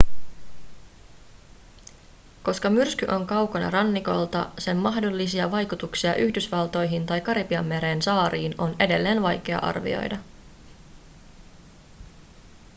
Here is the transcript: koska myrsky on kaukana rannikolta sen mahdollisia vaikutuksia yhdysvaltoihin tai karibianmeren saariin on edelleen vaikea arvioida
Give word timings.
koska 2.43 2.69
myrsky 2.69 3.05
on 3.07 3.27
kaukana 3.27 3.69
rannikolta 3.71 4.51
sen 4.59 4.77
mahdollisia 4.77 5.51
vaikutuksia 5.51 6.15
yhdysvaltoihin 6.15 7.05
tai 7.05 7.21
karibianmeren 7.21 8.01
saariin 8.01 8.55
on 8.57 8.75
edelleen 8.79 9.21
vaikea 9.21 9.57
arvioida 9.59 10.17